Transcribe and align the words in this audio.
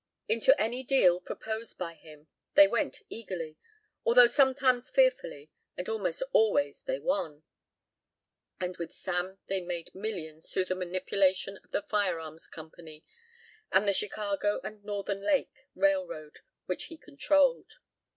Into 0.27 0.59
any 0.59 0.81
deal 0.83 1.19
proposed 1.21 1.77
by 1.77 1.93
him 1.93 2.25
they 2.55 2.67
went 2.67 3.03
eagerly, 3.07 3.57
although 4.03 4.25
sometimes 4.25 4.89
fearfully, 4.89 5.51
and 5.77 5.87
almost 5.87 6.23
always 6.33 6.81
they 6.81 6.97
won. 6.97 7.43
And 8.59 8.77
with 8.77 8.91
Sam 8.91 9.37
they 9.45 9.61
made 9.61 9.93
millions 9.93 10.49
through 10.51 10.65
the 10.65 10.73
manipulation 10.73 11.57
of 11.63 11.69
the 11.69 11.83
firearms 11.83 12.47
company, 12.47 13.03
and 13.71 13.87
the 13.87 13.93
Chicago 13.93 14.59
and 14.63 14.83
Northern 14.83 15.21
Lake 15.21 15.67
Railroad 15.75 16.39
which 16.65 16.85
he 16.85 16.97
controlled. 16.97 17.73